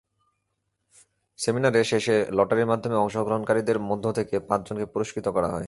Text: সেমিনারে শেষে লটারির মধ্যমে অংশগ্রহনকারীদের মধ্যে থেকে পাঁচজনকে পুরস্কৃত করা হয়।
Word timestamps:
সেমিনারে 1.39 1.81
শেষে 1.83 2.15
লটারির 2.33 2.67
মধ্যমে 2.67 2.97
অংশগ্রহনকারীদের 2.97 3.77
মধ্যে 3.81 4.09
থেকে 4.17 4.35
পাঁচজনকে 4.49 4.85
পুরস্কৃত 4.87 5.27
করা 5.27 5.47
হয়। 5.47 5.59